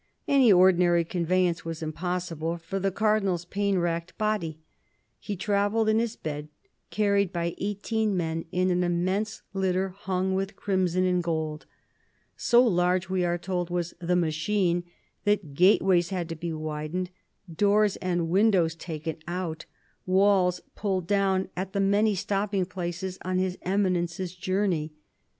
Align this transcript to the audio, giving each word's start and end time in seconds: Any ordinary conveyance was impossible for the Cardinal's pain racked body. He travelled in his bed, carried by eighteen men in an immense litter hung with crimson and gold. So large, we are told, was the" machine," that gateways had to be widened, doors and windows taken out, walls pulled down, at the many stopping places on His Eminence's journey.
Any 0.27 0.51
ordinary 0.51 1.05
conveyance 1.05 1.63
was 1.63 1.83
impossible 1.83 2.57
for 2.57 2.79
the 2.79 2.89
Cardinal's 2.89 3.45
pain 3.45 3.77
racked 3.77 4.17
body. 4.17 4.57
He 5.19 5.35
travelled 5.35 5.87
in 5.89 5.99
his 5.99 6.15
bed, 6.15 6.49
carried 6.89 7.31
by 7.31 7.53
eighteen 7.59 8.17
men 8.17 8.45
in 8.51 8.71
an 8.71 8.83
immense 8.83 9.43
litter 9.53 9.89
hung 9.89 10.33
with 10.33 10.55
crimson 10.55 11.05
and 11.05 11.21
gold. 11.21 11.67
So 12.35 12.63
large, 12.63 13.09
we 13.09 13.23
are 13.23 13.37
told, 13.37 13.69
was 13.69 13.93
the" 13.99 14.15
machine," 14.25 14.85
that 15.23 15.53
gateways 15.53 16.09
had 16.09 16.27
to 16.29 16.35
be 16.35 16.51
widened, 16.51 17.11
doors 17.55 17.95
and 17.97 18.27
windows 18.27 18.73
taken 18.73 19.17
out, 19.27 19.67
walls 20.07 20.61
pulled 20.73 21.05
down, 21.05 21.49
at 21.55 21.73
the 21.73 21.79
many 21.79 22.15
stopping 22.15 22.65
places 22.65 23.19
on 23.21 23.37
His 23.37 23.55
Eminence's 23.61 24.33
journey. 24.33 24.93